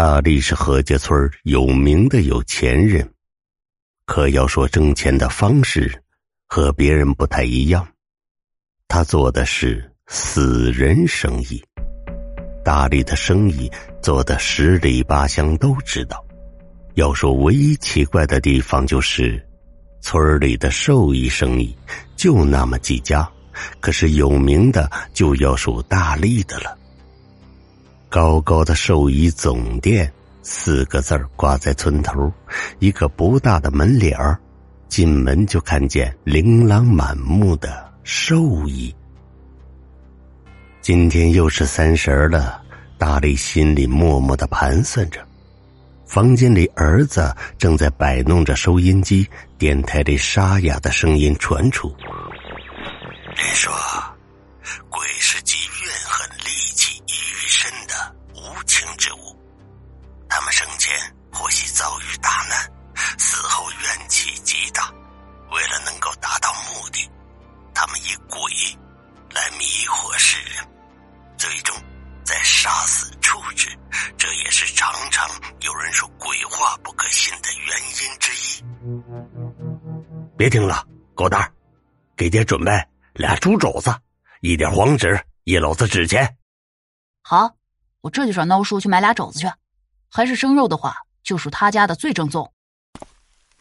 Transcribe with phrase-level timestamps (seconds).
[0.00, 3.12] 大力是何家村有名的有钱人，
[4.06, 6.04] 可要说挣钱的方式，
[6.46, 7.84] 和别人不太一样。
[8.86, 11.60] 他做的是死人生意。
[12.64, 13.68] 大力的生意
[14.00, 16.24] 做的十里八乡都知道。
[16.94, 19.44] 要说唯一奇怪的地方，就是
[20.00, 21.76] 村里的兽医生意
[22.14, 23.28] 就那么几家，
[23.80, 26.78] 可是有名的就要数大力的了。
[28.08, 30.10] 高高的兽医总店
[30.42, 32.32] 四个字挂在村头，
[32.78, 34.38] 一个不大的门脸儿，
[34.88, 38.94] 进门就看见琳琅满目的兽医。
[40.80, 42.62] 今天又是三十了，
[42.96, 45.20] 大力心里默默的盘算着。
[46.06, 49.28] 房间里，儿子正在摆弄着收音机，
[49.58, 51.94] 电台里沙哑的声音传出
[53.36, 53.70] ：“你说，
[68.38, 68.52] 鬼
[69.34, 70.64] 来迷惑世人，
[71.36, 71.74] 最终
[72.24, 73.68] 再杀死处置。
[74.16, 75.28] 这也是常常。”
[75.60, 78.62] 有人说鬼话不可信的原因之一。
[80.36, 81.52] 别听了，狗蛋儿，
[82.16, 82.70] 给爹准备
[83.14, 83.92] 俩猪肘子，
[84.40, 86.36] 一点黄纸，一篓子纸钱。
[87.22, 87.50] 好，
[88.02, 89.50] 我这就找孬叔去买俩肘子去。
[90.08, 92.52] 还是生肉的话，就属他家的最正宗。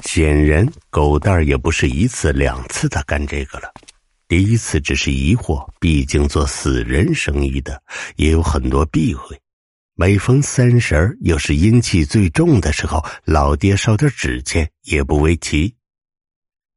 [0.03, 3.73] 显然，狗蛋儿也不是一次两次的干这个了。
[4.27, 7.81] 第一次只是疑惑，毕竟做死人生意的
[8.17, 9.39] 也有很多避讳。
[9.95, 15.73] 每逢三十儿，又是阴气最重的时候，老爹烧点纸钱也不为奇。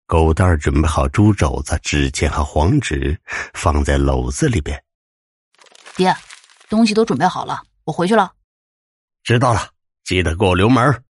[0.06, 3.20] 狗蛋儿准备好猪肘子、纸钱和黄纸，
[3.52, 4.82] 放在篓子里边。
[5.96, 6.14] 爹，
[6.68, 8.32] 东西都准备好了，我回去了。
[9.22, 9.70] 知道了，
[10.04, 11.04] 记得给我留门。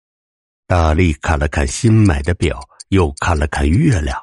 [0.66, 4.18] 大力看了看新买的表，又看了看月亮，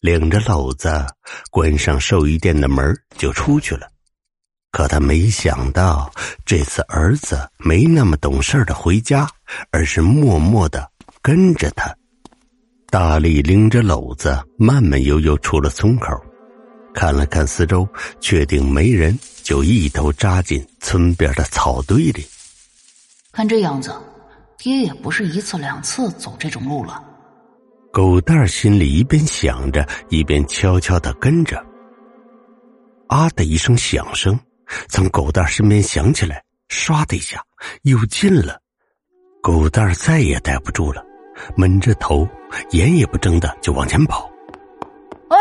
[0.00, 1.06] 领着篓子
[1.50, 3.88] 关上寿衣店的门，就出去了。
[4.70, 6.12] 可他没想到，
[6.44, 9.28] 这次儿子没那么懂事的回家，
[9.70, 10.88] 而是默默的
[11.22, 11.92] 跟着他。
[12.90, 16.12] 大力拎着篓子，慢慢悠悠出了村口，
[16.94, 17.88] 看了看四周，
[18.20, 22.26] 确定没人，就一头扎进村边的草堆里。
[23.32, 23.94] 看这样子，
[24.58, 27.02] 爹也不是一次两次走这种路了。
[27.98, 31.60] 狗蛋儿心里一边想着，一边悄悄的跟着。
[33.08, 34.38] 啊的一声响声。
[34.86, 37.42] 从狗蛋身边响起来，唰的一下
[37.82, 38.60] 又近了。
[39.42, 41.04] 狗蛋再也待不住了，
[41.56, 42.24] 闷着头，
[42.70, 44.30] 眼也不睁的就往前跑。
[45.28, 45.36] 啊！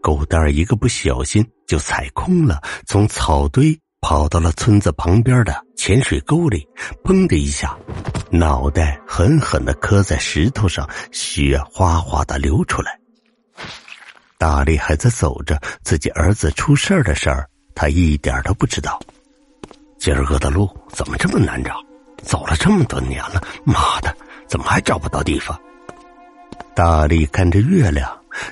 [0.00, 6.68] 狗蛋一个不小心就踩空了，从草堆跑到了村子旁边的浅水沟里，
[7.02, 7.74] 砰的一下，
[8.30, 13.00] 脑袋狠狠的磕在石头上，血哗哗的流出来。
[14.36, 17.48] 大力还在走着自己儿子出事的事儿。
[17.74, 19.00] 他一点都不知道，
[19.98, 21.74] 今儿个的路怎么这么难找？
[22.22, 24.14] 走了这么多年了，妈的，
[24.46, 25.58] 怎么还找不到地方？
[26.74, 28.06] 大力看着月亮，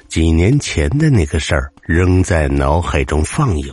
[0.09, 3.71] 几年前的那个事儿仍在脑海中放映。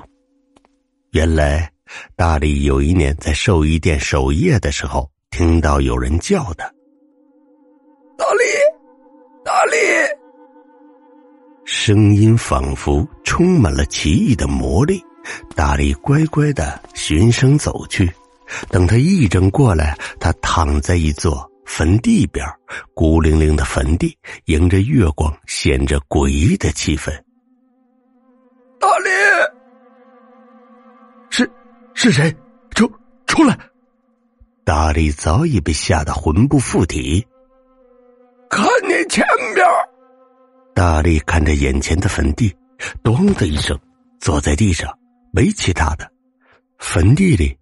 [1.11, 1.71] 原来，
[2.15, 6.65] 大力有一年在寿衣店守夜的时候，听到有人叫他
[8.15, 8.43] ：“大力，
[9.43, 9.75] 大力！”
[11.65, 15.03] 声音仿佛充满了奇异的魔力。
[15.55, 18.11] 大力乖乖的循声走去，
[18.69, 22.45] 等他一整过来，他躺在一座坟地边，
[22.93, 24.15] 孤零零的坟地，
[24.45, 27.11] 迎着月光，显着诡异的气氛。
[28.79, 29.09] 大力，
[32.01, 32.33] 是是谁？
[32.73, 32.89] 出
[33.27, 33.59] 出来！
[34.63, 37.27] 大力早已被吓得魂不附体。
[38.49, 39.21] 看你前
[39.53, 39.67] 边！
[40.73, 42.55] 大力看着眼前的坟地，
[43.03, 43.77] 咚的一声，
[44.21, 44.97] 坐在地上。
[45.33, 46.09] 没其他的，
[46.77, 47.57] 坟地里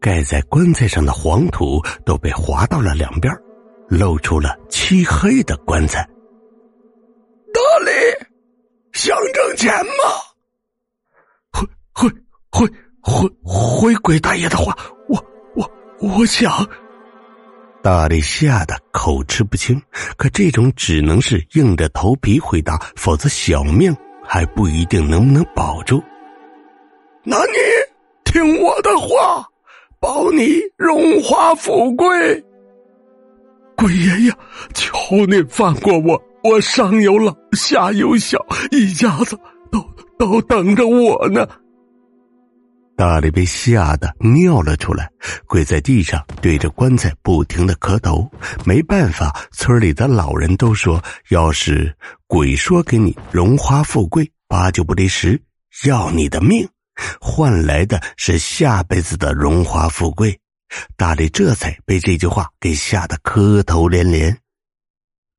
[0.00, 3.30] 盖在棺材上的黄土都被划到了两边，
[3.88, 6.02] 露出了漆黑的棺材。
[7.52, 7.90] 大力，
[8.94, 10.02] 想挣钱吗？
[11.52, 12.10] 回回
[12.50, 12.66] 回
[13.02, 14.76] 回回鬼大爷的话，
[15.08, 15.70] 我我
[16.00, 16.50] 我想。
[17.82, 19.82] 大力吓得口齿不清，
[20.16, 23.94] 可这种只能是硬着头皮回答，否则小命
[24.24, 26.00] 还不一定能不能保住。
[27.24, 27.52] 那你
[28.24, 29.44] 听我的话，
[29.98, 32.06] 保你荣华富贵。
[33.76, 34.32] 鬼爷爷，
[34.74, 36.22] 求你放过我！
[36.44, 38.38] 我上有老，下有小，
[38.70, 39.36] 一家子
[39.72, 39.84] 都
[40.18, 41.48] 都等着我呢。
[43.02, 45.10] 大力被吓得尿了出来，
[45.48, 48.30] 跪在地上对着棺材不停的磕头。
[48.64, 51.92] 没办法，村里的老人都说，要是
[52.28, 55.42] 鬼说给你荣华富贵，八九不离十，
[55.84, 56.64] 要你的命，
[57.20, 60.38] 换来的是下辈子的荣华富贵。
[60.96, 64.38] 大力这才被这句话给吓得磕头连连。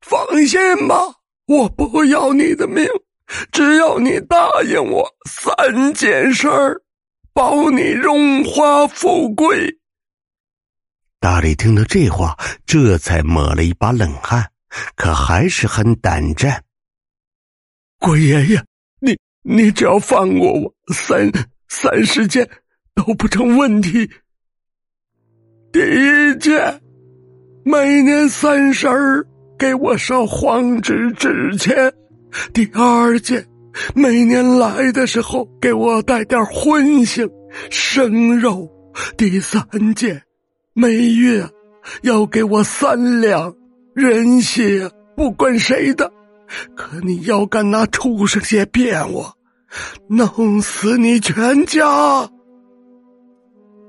[0.01, 0.95] 放心吧，
[1.47, 2.85] 我不要你的命，
[3.53, 4.35] 只要你答
[4.65, 6.81] 应我三件事儿。
[7.33, 9.79] 保你荣华富贵。
[11.19, 14.51] 大力听到这话，这才抹了一把冷汗，
[14.95, 16.63] 可还是很胆战。
[17.97, 18.63] 鬼爷爷，
[18.99, 21.31] 你你只要放过我，三
[21.69, 22.47] 三十件
[22.93, 24.11] 都不成问题。
[25.71, 26.81] 第一件，
[27.63, 29.25] 每年三十儿
[29.57, 31.89] 给我烧黄纸纸钱；
[32.53, 33.47] 第二件。
[33.95, 37.29] 每年来的时候，给我带点荤腥、
[37.69, 38.69] 生肉。
[39.17, 40.21] 第三件，
[40.73, 41.49] 每月
[42.03, 43.53] 要给我三两
[43.95, 46.11] 人血，不管谁的。
[46.75, 49.35] 可你要敢拿畜生血骗我，
[50.07, 52.29] 弄死你全家！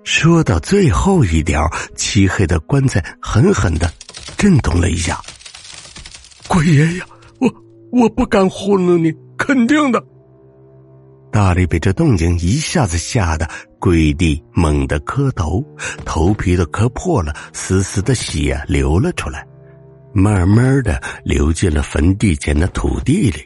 [0.05, 1.63] 说到最后一条，
[1.95, 3.91] 漆黑的棺材狠狠的
[4.39, 5.21] 震动了一下。
[6.49, 7.03] 鬼爷爷，
[7.39, 7.53] 我
[7.93, 9.13] 我不敢糊弄你。
[9.47, 10.03] 肯定的。
[11.31, 13.47] 大力被这动静一下子吓得
[13.79, 15.63] 跪地，猛地磕头，
[16.05, 19.47] 头皮都磕破了，丝丝的血流了出来，
[20.15, 23.43] 慢慢的流进了坟地前的土地里。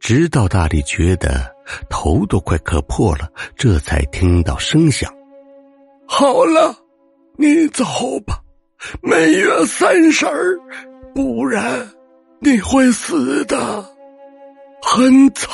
[0.00, 1.46] 直到大力觉得
[1.88, 5.12] 头都快磕破了，这才听到声响。
[6.08, 6.74] 好了，
[7.36, 7.84] 你走
[8.26, 8.40] 吧，
[9.00, 10.58] 每月三十儿，
[11.14, 11.88] 不然
[12.40, 13.91] 你会死的。
[14.82, 15.50] 很惨。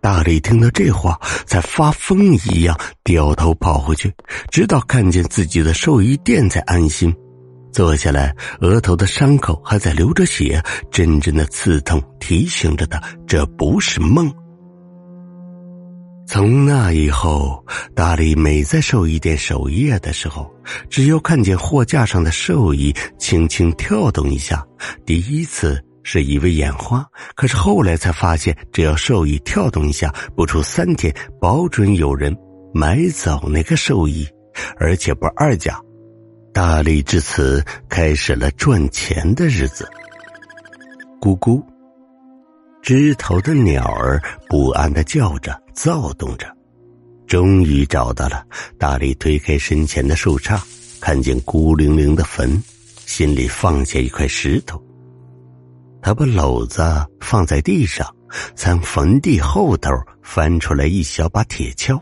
[0.00, 4.12] 大力听到这话，才发疯一样掉头跑回去，
[4.50, 7.14] 直到看见自己的寿衣店才安心。
[7.72, 14.32] 坐下来，额头的伤口还在流着血，阵阵的刺痛提醒着他这不是梦。
[16.26, 17.64] 从那以后，
[17.94, 20.50] 大力每在寿衣店守夜的时候，
[20.88, 24.64] 只要看见货架上的寿衣轻轻跳动一下，
[25.04, 25.84] 第一次。
[26.10, 32.34] 是以为眼花，可是后来才发现，只要兽医跳动一下，不出三天，保准有人
[32.72, 34.26] 买走那个兽医，
[34.78, 35.78] 而且不二价。
[36.54, 39.86] 大力至此开始了赚钱的日子。
[41.20, 41.62] 咕咕，
[42.80, 44.18] 枝头的鸟儿
[44.48, 46.46] 不安的叫着，躁动着。
[47.26, 48.42] 终于找到了。
[48.78, 50.58] 大力推开身前的树杈，
[51.02, 52.62] 看见孤零零的坟，
[53.04, 54.82] 心里放下一块石头。
[56.00, 56.82] 他把篓子
[57.20, 58.06] 放在地上，
[58.54, 59.90] 从坟地后头
[60.22, 62.00] 翻出来一小把铁锹，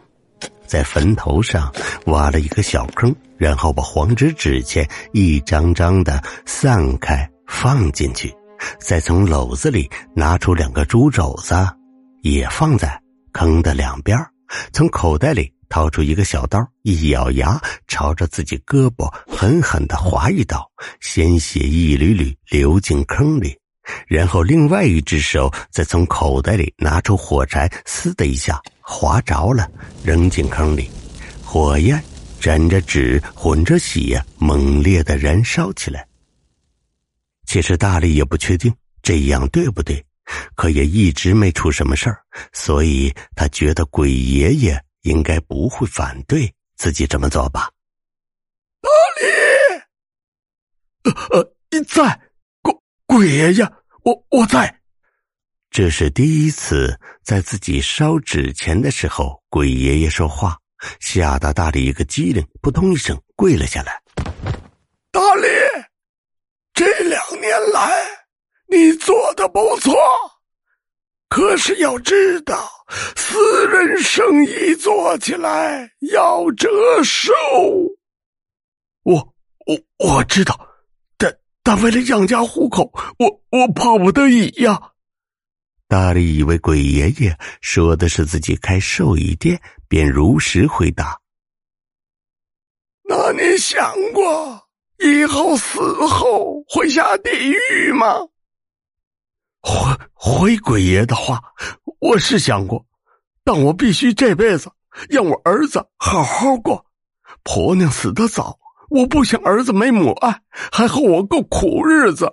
[0.66, 1.72] 在坟头上
[2.06, 8.32] 挖了一个小坑，然后把黄纸纸钱一张张的散开放进去，
[8.78, 11.54] 再从篓子里拿出两个猪肘子，
[12.22, 13.00] 也放在
[13.32, 14.18] 坑的两边，
[14.72, 20.64] 从口袋里掏出一个小刀，一咬牙，朝着自己胳膊狠狠的划一刀，
[21.00, 23.56] 鲜血一缕缕流进坑里。
[24.06, 29.70] 然后，另外一只手再从口袋里拿出火柴，嘶的一下划着了，
[30.04, 30.90] 扔进坑里。
[31.44, 32.02] 火焰
[32.40, 36.06] 沾着纸，混着血，猛烈的燃烧起来。
[37.46, 40.04] 其实大力也不确定这样对不对，
[40.56, 42.18] 可也一直没出什么事儿，
[42.52, 47.70] 所以他觉得鬼爷爷应该不会反对自己这么做吧。
[48.80, 48.88] 大
[49.20, 52.20] 力，呃呃，你在。
[53.06, 53.72] 鬼爷爷，
[54.02, 54.80] 我我在。
[55.70, 60.58] 这是第一次在自己烧纸钱的时候，鬼爷爷说话，
[60.98, 64.02] 吓得大力一个机灵，扑通一声跪了下来。
[65.12, 65.46] 大力，
[66.74, 67.92] 这两年来
[68.68, 69.94] 你做的不错，
[71.28, 72.68] 可是要知道，
[73.14, 76.68] 私人生意做起来要折
[77.04, 77.32] 寿。
[79.04, 79.34] 我
[79.66, 80.65] 我我知道。
[81.66, 84.92] 但为了养家糊口，我我迫不得已呀。
[85.88, 91.20] 大力以为鬼爷爷说的是自己开寿衣店，便如实回答
[93.02, 94.68] ：“那你想过
[94.98, 98.14] 以后死后会下地狱吗？”
[99.60, 101.42] 回回鬼爷的话，
[101.98, 102.86] 我是想过，
[103.42, 104.70] 但我必须这辈子
[105.08, 106.86] 让我儿子好好过。
[107.42, 108.56] 婆娘死的早。
[108.90, 110.40] 我不想儿子没母爱，
[110.72, 112.32] 还和我过苦日子。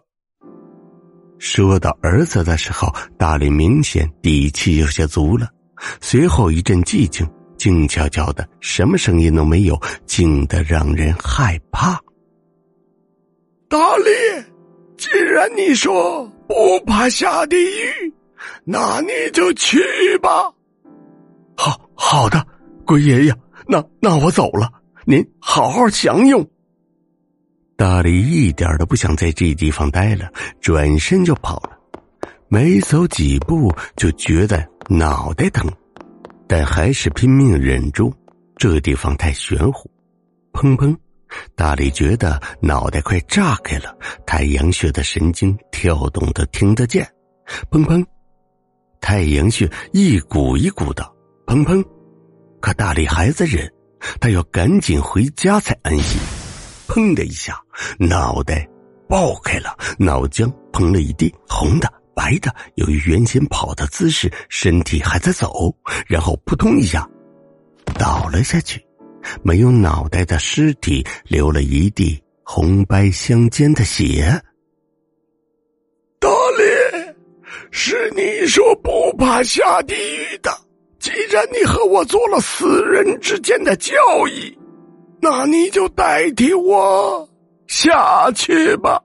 [1.39, 5.49] 说到儿子的时候，大力明显底气有些足了。
[5.99, 11.99] 随后一阵寂静，静悄悄的，什么声音都没有，静的让人害怕。
[13.67, 14.11] 大力，
[14.97, 18.13] 既然你说不怕下地狱，
[18.63, 19.79] 那你就去
[20.21, 20.29] 吧。
[21.57, 22.45] 好好的，
[22.85, 23.35] 龟爷爷，
[23.67, 24.71] 那那我走了，
[25.05, 26.47] 您好好享用。
[27.75, 30.31] 大力一点都不想在这地方待了，
[30.61, 31.77] 转身就跑了。
[32.47, 35.69] 没走几步就觉得脑袋疼，
[36.47, 38.13] 但还是拼命忍住。
[38.55, 39.89] 这地方太玄乎。
[40.53, 40.95] 砰砰，
[41.55, 47.05] 大力觉得脑袋快炸开了，太阳穴的神经跳动的听得见。
[47.71, 48.05] 砰砰，
[49.01, 51.03] 太阳穴一股一股的。
[51.47, 51.83] 砰砰，
[52.61, 53.69] 可大力还在忍，
[54.19, 56.19] 他要赶紧回家才安心。
[56.87, 57.59] 砰的一下，
[57.97, 58.67] 脑袋
[59.07, 61.91] 爆开了，脑浆喷了一地，红的。
[62.15, 67.09] 白的，由于原先跑的姿势，身体还在走，然后扑通一下
[67.97, 68.85] 倒了下去。
[69.41, 74.39] 没有脑袋的尸体流了一地红白相间的血。
[76.19, 77.15] 大力，
[77.71, 80.51] 是你说不怕下地狱的。
[81.03, 83.93] 既然你和我做了死人之间的交
[84.25, 84.57] 易，
[85.21, 87.27] 那你就代替我
[87.67, 89.03] 下去吧。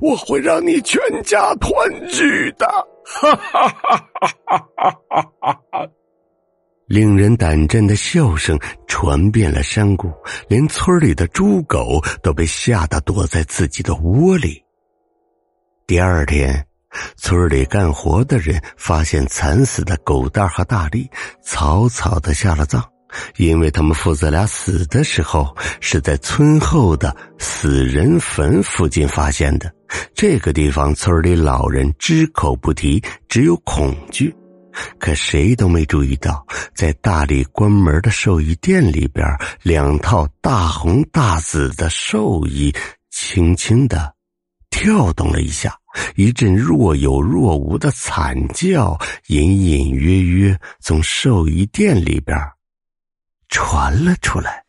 [0.00, 1.74] 我会让你全家团
[2.08, 2.64] 聚的！
[3.04, 4.08] 哈哈哈
[4.46, 4.64] 哈
[5.40, 5.86] 哈哈！
[6.86, 10.12] 令人胆战的笑声传遍了山谷，
[10.46, 14.62] 连村里的猪狗都被吓得躲在自己的窝里。
[15.84, 16.64] 第二天，
[17.16, 21.08] 村里干活的人发现惨死的狗蛋和大力，
[21.42, 22.82] 草草的下了葬。
[23.36, 29.72] 因为他们父子俩死的时候是在村后的死人坟附近发现的，
[30.14, 34.34] 这个地方村里老人只口不提，只有恐惧。
[34.98, 39.24] 可谁都没注意到，在大力关门的寿衣店里边，
[39.62, 42.74] 两套大红大紫的寿衣
[43.12, 44.12] 轻轻的
[44.70, 45.72] 跳动了一下，
[46.16, 48.98] 一阵若有若无的惨叫
[49.28, 52.36] 隐隐约约从寿衣店里边。
[53.48, 54.63] 传了出来。